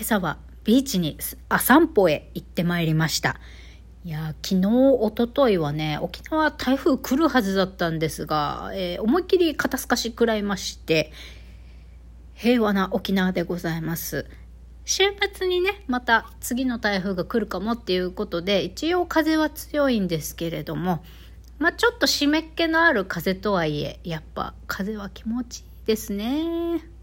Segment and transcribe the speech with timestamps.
[0.00, 1.18] 今朝はビーチに
[1.50, 3.38] あ散歩へ行ってまいりました。
[4.02, 4.68] いや、昨日、
[4.98, 11.12] おとといはね、沖縄台風来るはずだったんですが、えー、思いっきり肩透かし食らいまして、
[12.32, 14.24] 平和な沖縄でございます。
[14.86, 15.02] 週
[15.34, 21.04] 末にね、また次の台風が来るかもっていうことで、一応風は強いんですけれども、
[21.58, 22.26] まあ、ちょっと湿
[22.56, 27.00] 気のある風とはいえ、やっぱ風は気持ちいいですね。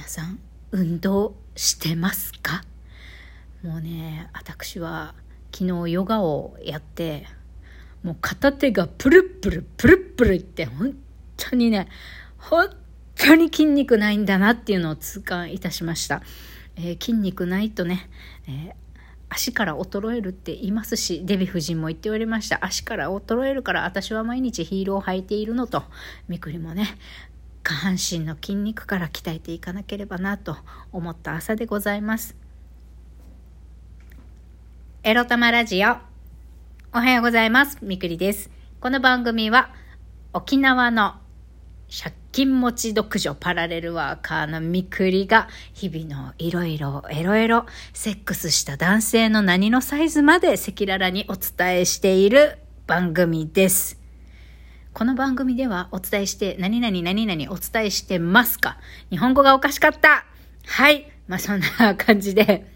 [0.11, 0.39] さん、
[0.71, 2.63] 運動してますか？
[3.63, 5.15] もうね、私は
[5.53, 7.25] 昨日ヨガをやって、
[8.03, 10.97] もう片手がプルプルプルプルって本
[11.37, 11.87] 当にね、
[12.37, 12.69] 本
[13.15, 16.21] 当に筋肉ないんだなっていうのを痛感いたしました。
[16.75, 18.09] えー、筋肉ないとね、
[18.47, 18.73] えー、
[19.29, 22.65] 足から衰えるって言いますし、デヴィ夫人も言っておりました。
[22.65, 25.83] 足から衰えるから私は毎日ヒールを履いているのと、
[26.27, 26.97] みくりもね、
[27.63, 30.57] 下半身の筋肉から鍛えていかなければなと
[30.91, 32.35] 思った朝でございます。
[35.03, 35.97] エロ玉ラジオ。
[36.93, 37.77] おはようございます。
[37.81, 38.49] みくりです。
[38.79, 39.73] この番組は
[40.33, 41.15] 沖縄の
[41.89, 54.00] 借金持ち独女パラレルワーカーのみくりが日々のいろいろエロエロセックスした男性の何のサイズまで赤裸々にお伝えしている番組です。
[54.93, 58.77] この番組ではお伝えして何々何々お伝えしてますか？
[59.09, 60.25] 日本語がおかしかった
[60.65, 61.09] はい。
[61.29, 62.67] まあそんな感じで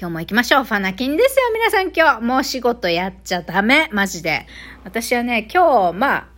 [0.00, 0.64] 今日も行きましょう。
[0.64, 2.24] ファナキンですよ、皆さん今日。
[2.24, 3.90] もう仕事やっちゃダメ。
[3.92, 4.46] マジで。
[4.82, 6.28] 私はね、今日、まあ、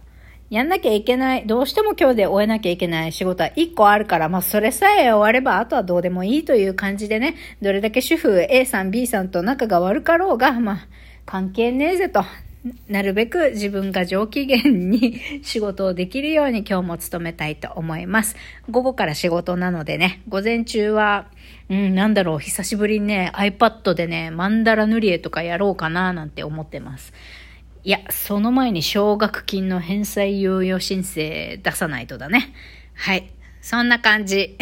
[0.51, 10.89] やんなきゃいけない、どうしても今日で終えなきゃいけない仕事は1個あるから、まあそれさえ終わればあとはどうでもいいという感じでね、どれだけ主婦 A さん B さんと仲が悪かろうが、まあ
[11.25, 12.25] 関係ねえぜと。
[12.89, 18.37] なるべく自分が上機嫌に仕事をできるように今日も努めたいと思います。
[18.71, 21.27] 午後から仕事なのでね、午前中は、
[21.71, 27.15] うん、なんだろう、久しぶりにね、iPad でね、マンダラ塗り絵とかやろうかななんて思ってます。
[27.83, 32.53] いや、その前に奨学金の返済猶予申請出さないとだね。
[32.95, 33.31] はい。
[33.63, 34.59] そんな感じ。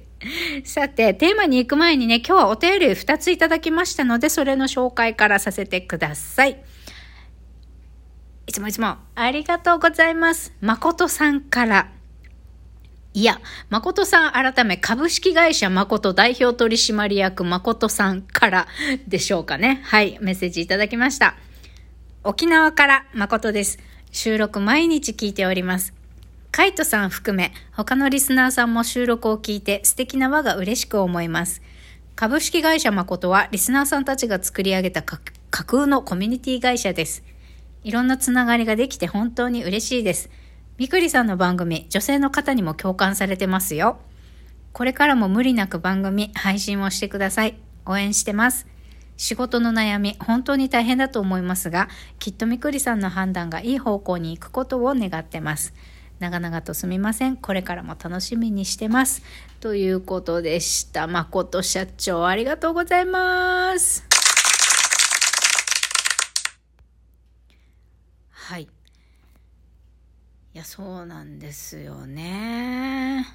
[0.64, 6.56] さて、テーマに行く前にね、今日はお便り2ついただきましたので、それの紹介からさせてください。
[8.46, 10.52] いつもいつもありがとうございます。
[10.60, 11.90] 誠さんから。
[13.14, 13.40] いや、
[13.70, 18.68] 誠さん改め株式会社誠代表取締役誠さんから
[19.08, 19.80] でしょうかね。
[19.84, 21.36] はい、メッセージいただきました。
[22.22, 23.78] 沖縄から誠です。
[24.10, 25.94] 収録毎日聞いております。
[26.50, 31.62] カイトさん含め、他のリスナーさんも収録を聞いて素敵な輪が嬉しく思います。
[32.14, 37.24] 株式会社誠はリスナーさんたちが作り上げた架空のコミュニティ会社です。
[37.84, 40.30] いろんなつながりができて本当に嬉しいです。
[40.78, 43.98] みくりさんの番組、女性の方にも共感されてますよ。
[44.72, 47.56] これからも無理なく番組、配信をしてください。
[47.86, 48.66] 応援してます。
[49.16, 55.74] 仕事の悩み、本当に大変だと思いますが、きっとみくりさんの判断がいい方向に行くことを願ってます。
[56.18, 57.36] 長々とすみません。
[57.36, 59.22] これからも楽しみにしてます。
[59.60, 61.06] ということでした。
[61.06, 64.13] 誠社長、ありがとうございます。
[68.44, 68.64] はい。
[68.64, 68.68] い
[70.52, 73.26] や、そうなんですよね。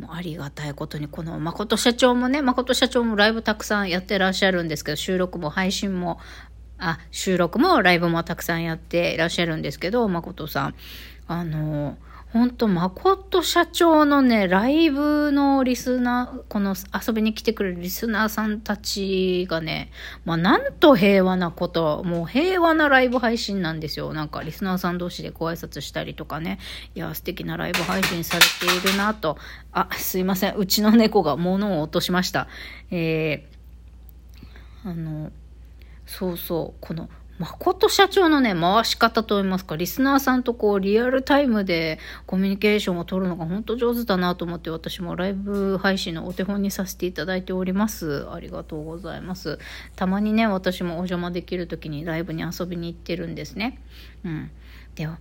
[0.00, 6.18] もうありがたいことに、この誠社長もね、誠社長もライブたくさんやってらっしゃるんですけど、収録も配信も、
[6.76, 10.74] あ、収録もライブもたくさんやっていらっしゃるんですけど、誠さん。
[11.28, 11.96] あの、
[12.32, 19.90] 本当誠社長のね、ライブのリスナー、この遊びに来てくれるリスナーさんたちがね、
[20.26, 24.12] まあなんと平和なこと、もう平和なライブ配信なんですよ。
[24.12, 26.58] なんかリスナーさん同士でご挨拶したりとかね、
[26.94, 29.38] いや、素敵なライブ配信されているなと。
[29.72, 30.54] あ、すいません。
[30.54, 32.46] うちの猫が物を落としました。
[32.90, 35.32] えー、あの、
[36.04, 48.26] そうそう、この誠社長のね、回し方といいますか、リスナーさんとこう、リアルタイムでコミュニケーションを取るのが本当上手だなと思って、私もライブ配信のお手本にさせていただいております。
[48.30, 49.60] ありがとうございます。
[49.94, 53.80] たまにね、私もお邪魔できる時にライブに遊びに行ってるんですね。
[54.24, 54.50] うん。
[54.96, 55.18] では、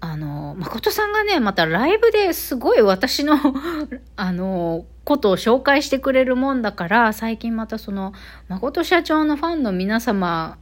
[0.00, 3.36] あの、誠さんがね、またライブですごい私の
[4.16, 8.14] あの、ことを紹介してくれるもんだから、最近またその、
[8.48, 10.56] 誠社長のファンの皆様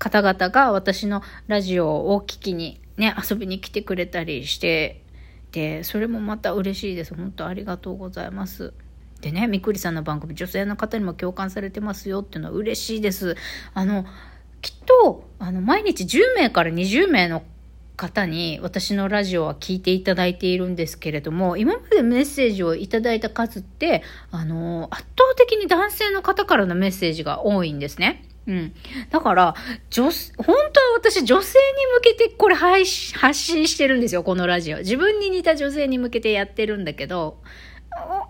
[0.00, 5.02] 方々が私のラジオを聞きにね、遊びに来てくれたりして
[5.52, 7.14] て、それもまた嬉しいです。
[7.14, 8.72] 本当ありがとうございます。
[9.20, 13.36] でね、みくりさんの番組、女性の方にも共感されてますよっていうのは嬉しいです。
[13.74, 14.06] あの、
[14.62, 17.42] きっと、あの、毎日10名から20名の
[17.96, 28.24] 方に私のラジオは聞いていただいているんですけれども、今までメッセージをいただいた数って、あの、圧倒的に男性の方からのメッセージが多いんですね。
[28.46, 28.74] うん。
[29.10, 29.54] だから、
[29.90, 30.12] 女、本
[30.46, 30.56] 当は
[30.96, 32.84] 私女性に向けてこれ発
[33.34, 34.78] 信してるんですよ、このラジオ。
[34.78, 37.38] 自分に似た女性に向けてやってるんだけど、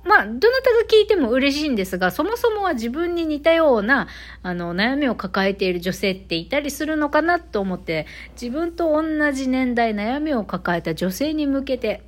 [0.05, 4.09] まあ、どなたが聞いても嬉しいんですが、そもそもは自分に似たような、
[4.43, 8.07] あの、悩みを抱えている女性っていたりするのかなと思って、
[8.41, 12.03] 自分と同じ年代悩みを抱えた女性に向けて、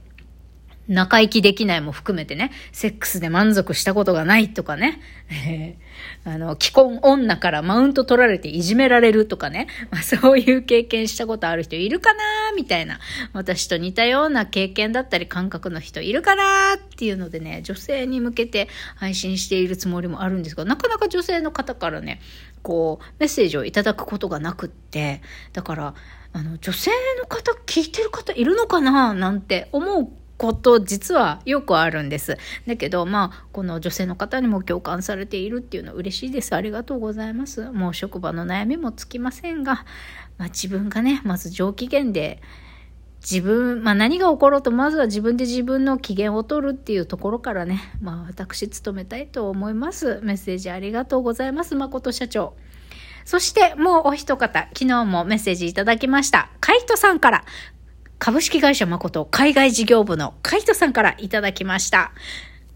[0.92, 5.00] 仲行きできないも含めてね、セックスで満足したことがないとかね、
[5.46, 13.00] えー、あの、既婚女からマウント取られていじめられるとかね、まあ、そういう経験したことある人いるかなみたいな、
[13.32, 22.20] 私と似たような経験だったり感覚の人いるかなっていうのでね、女性に向けて配信しているつもりもあるんですが、なかなか女性の方からね、
[22.62, 25.22] こう、メッセージをいただくことがなくって、
[25.52, 25.94] だから、
[26.34, 30.08] あの、女性の方聞いてる方いるのかななんて思う
[30.42, 32.36] こと実はよくあるんです。
[32.66, 36.52] だけど、まあ、この女性の方にも共感されているっていうのは嬉しいです。
[36.56, 37.70] ありがとうございます。
[37.70, 39.84] もう職場の悩みもつきませんが、
[40.38, 42.42] まあ、自分がね、まず上機嫌で、
[43.20, 50.18] 自分、まあ何が起ころうと、まずは自分で自分の機嫌を取るっていうところからね、まあ私務めたいと思います。
[50.24, 52.54] メッセージありがとうございます、誠社長。
[53.24, 56.50] そしてもうお一方、昨日もメッセージいただきました。
[56.58, 57.44] カイトさんから、
[58.24, 62.12] 株式会社誠海外事業部のカイトさんからいただきました。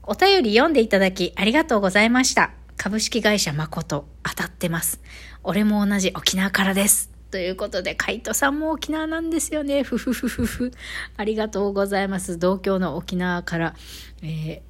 [0.02, 2.50] お便り読んでいただきありがとうございました。
[2.76, 5.00] 株式会社誠当たってます。
[5.44, 7.12] 俺も同じ沖縄からです。
[7.30, 9.84] ということで、カイトさんも沖縄なんですよね。
[9.84, 10.72] ふふふふふ。
[11.16, 12.40] ありがとうございます。
[12.40, 13.76] 同郷の沖縄から、
[14.22, 14.60] えー、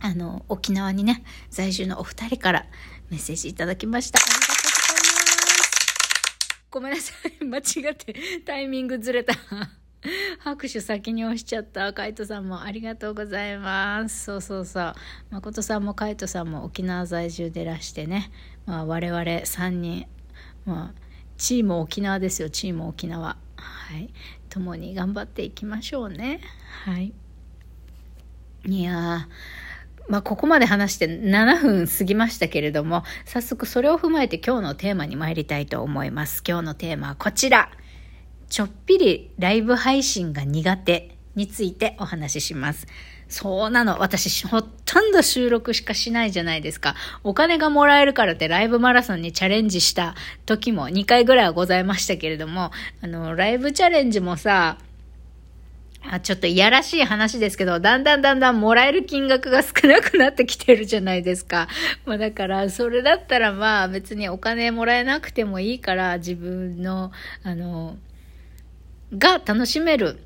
[0.00, 2.66] あの、沖縄にね、在住のお二人から
[3.10, 4.18] メッセージいただきました。
[4.18, 6.68] ありがとうございます。
[6.72, 7.44] ごめんなさい。
[7.46, 9.34] 間違ってタイミングずれた。
[10.40, 11.92] 拍手先に押しちゃった。
[11.92, 14.24] カイトさんもありがとうございます。
[14.24, 14.94] そうそうそう。
[15.30, 18.30] 誠さんもカイトさんも沖縄在住でらしてね。
[18.66, 20.06] まあ我々3人、
[20.64, 21.00] まあ
[21.36, 23.36] チーム沖縄ですよ、チーム沖縄。
[23.56, 24.12] はい。
[24.50, 26.40] 共に頑張っていきましょうね。
[26.84, 27.12] はい。
[28.66, 29.28] いや
[30.08, 36.42] まあ、ここまで話して7分過ぎましたけれども、早速それを踏まえて今日のテーマに参りたいと思います。
[36.46, 37.70] 今日のテーマはこちら。
[38.54, 42.86] ちょっぴりライブ配信が苦手についてお話しします。
[43.28, 43.98] そうなの。
[43.98, 46.94] 私、ほとんど収録しかしないじゃないですか。
[47.24, 50.14] お金がもらえるからってライブマラソンにチャレンジした
[50.46, 52.70] 時も2回ぐらいはございましたけれども、
[53.02, 54.78] あの、ライブチャレンジもさ、
[56.08, 61.66] あちょっといやらしい話ですけど、だんだんだんだんもらえる金額が少なくなってきてるじゃないですか。
[62.06, 67.10] まあだから、それだったらまあ別にお金もらえなくてもいいから、自分の、
[67.42, 67.96] あの、
[69.16, 70.18] が楽しめる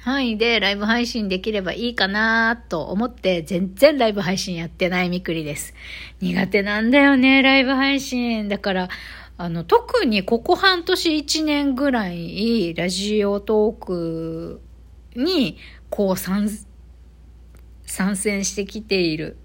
[0.00, 5.74] 範囲でライブ配信できればいいかなと思って全然ライブ配信やってないみくりです。
[6.20, 8.48] 苦手なんだよね、ライブ配信。
[8.48, 8.88] だから、
[9.36, 14.60] あの、特にここ半年1年ぐらい、ラジオトーク
[15.14, 15.58] に、
[15.90, 16.48] こう参、
[17.84, 19.36] 参戦してきている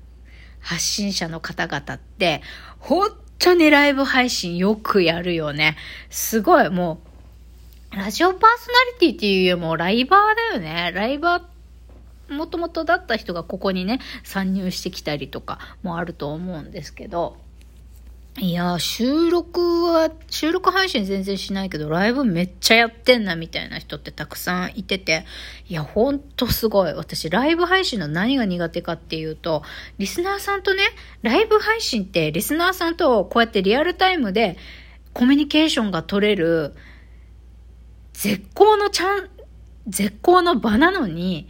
[0.59, 2.41] 発信者の方々って、
[2.79, 5.75] 本当にライブ配信よくやるよね。
[6.09, 7.14] すごい、もう、
[7.95, 10.91] ラジオパーソナリティっていうよりもライバーだよね。
[10.93, 17.37] ライバー、もともとだった人がここにね、参入してきたりとかもあると思うんですけど、
[18.37, 25.25] いや、収録は、収録配信全然しないけど、ライブめっちゃやってんなみたいな人ってたくさんいてて、
[25.69, 26.91] いや、ほんとすごい。
[26.91, 29.63] 私、ライブ配信の何が苦手かっていうと、
[29.99, 30.81] リスナーさんとね、
[31.21, 34.57] ライブ配信ってリスナーさんとこうやってリアルタイムで
[35.13, 36.73] コミュニケーションが取れる、
[38.17, 39.29] 絶好のちゃん、
[39.87, 41.47] 絶好の場なのに、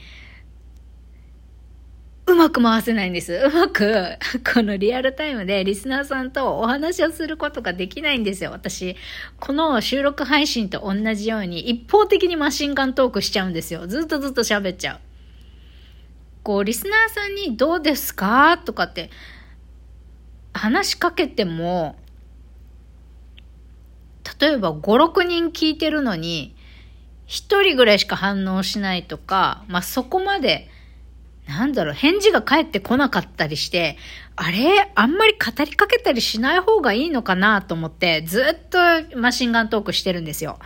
[2.27, 3.33] うまく回せないんです。
[3.33, 4.17] うまく、
[4.53, 8.49] このリアルタイムでリスナーさんとお話をすることができないんですよ。
[8.49, 8.95] 私、
[9.39, 13.85] この収録配信と同じように一方的にマシンガントークしちゃうんですよ。
[13.85, 14.99] ずっとずっと喋っちゃう。
[16.41, 18.57] こう、リスナーさんにどうですか？
[18.57, 19.11] とかって
[20.51, 21.95] 話しかけても、
[24.39, 26.55] 例えば5、6人聞いてるのに、
[27.27, 30.69] 1人ぐらいしか反応しないとか、まあ、そこまで、
[31.47, 33.97] なんだろう、返事が返ってこなかったりして、
[34.35, 34.91] あれ？
[34.95, 40.59] あんまり語りかけたりしない方がいいのかなと思って、ずっとマシンガントークしてるんですよ。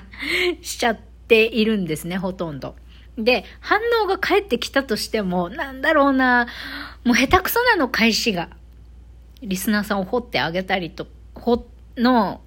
[0.60, 0.98] しちゃっ
[1.28, 2.74] ているんですね、ほとんど。
[3.16, 6.48] で、反応が返ってきたとしても、なんだろうな、
[7.04, 8.50] もう下手くそなの、返しが。
[9.40, 12.40] リスナーさんを掘ってあげたりと、掘の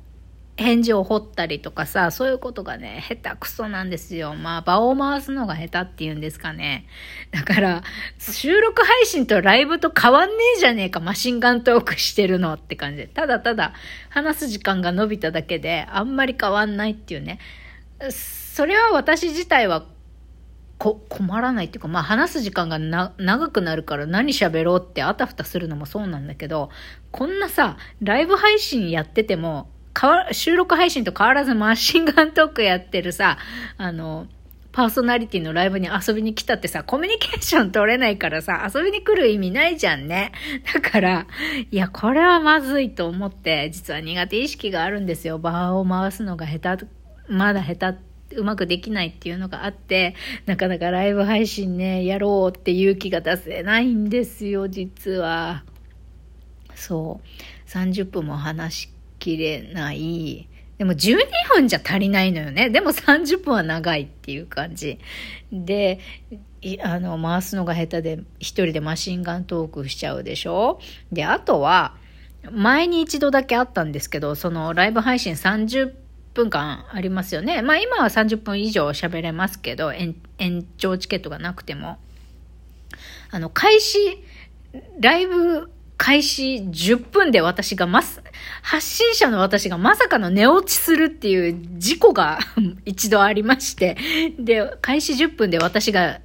[0.58, 4.36] 返事を掘ったりとかさ、そういうことがね、下手くそなんですよ。
[4.36, 6.86] まあ、場を回すのが下手っていうんですかね。
[7.32, 7.84] だから、
[8.20, 13.08] 収録配信とライブと変わんねえじゃねえか、マシンガントークしてるのって感じで。
[13.08, 13.74] ただただ、
[14.10, 17.40] 話す時間が伸びただけで、あんまり変わんないっていうね。
[18.10, 19.86] それは私自体は
[20.82, 26.72] こ困らないっていうか、まあ話す時間が長くなるから何喋ろうってあたふたするのもそうなんだけど、
[27.12, 29.70] こんなさ、ライブ配信やってても、
[30.32, 33.38] 収録配信と変わらずマシンガントークやってるさ、
[33.78, 34.28] あの、
[34.72, 40.32] パーソナリティのライブに遊びに来たってさ、コミュニケーション取れないからさ、遊びに来る意味ないじゃんね。
[40.74, 41.28] だから、
[41.72, 45.40] いや、これはまずいと思って、実は苦手意識があるんですよ。
[45.40, 46.86] 場を回すのが下手、
[47.28, 48.00] まだ下手
[48.38, 55.64] うまくできないっていうのがあって、なかなかライブ配信ね、やろうって勇気が出せないんですよ、実は。
[56.76, 57.70] そう。
[57.70, 58.90] 30分も話し
[59.22, 60.50] きれない。
[60.78, 61.18] でも12
[61.54, 62.72] 分じゃ足りないのよね。
[62.72, 64.98] でも30分は長いっていう感じ。
[65.54, 66.00] で、
[66.84, 70.80] あの、回すのが下手で一人でマシンガントークしちゃうでしょ？
[71.12, 71.96] で、あとは、
[72.52, 75.94] 前に一度だけあったんですけど、そのライブ配信30
[76.34, 77.62] 分間ありますよね。
[77.62, 80.16] まあ今は30分以上喋れますけど、延
[80.78, 82.00] 長チケットがなくても。
[83.30, 84.00] あの、開始、
[85.00, 85.70] ライブ
[86.02, 88.24] 開始10分で私がます、
[88.64, 92.40] 発信者の私がまさかの寝落ちするっていう事故が
[92.86, 93.96] 一度ありまして、
[94.40, 96.20] で、開始10分で私が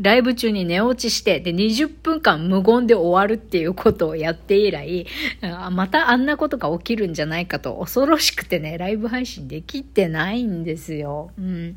[0.00, 5.06] ライブ中に寝落ちして、で、20分間無言で終わるっていうことをやって以来、
[5.70, 11.30] またあんなことが起きるんじゃないかと恐ろしくてね、ライブ配信できてないんですよ。
[11.38, 11.76] うん。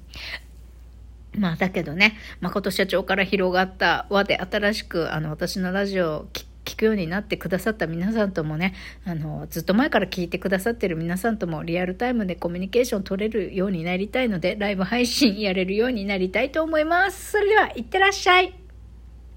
[1.38, 8.74] まあだけどね、誠社長から広がった輪で新しくあの私のラジオを聞聞くようになってくださった皆さんともね、
[9.06, 17.32] あの、ずっと前から聞いてくださってる皆さんともリアルタイムでコミュニケーション取れるようになりたいので、ライブ配信やれるようになりたいと思います。
[17.32, 18.65] それでは、いってらっしゃい。